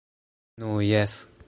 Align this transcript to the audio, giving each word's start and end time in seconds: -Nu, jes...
-Nu, 0.61 0.79
jes... 0.91 1.25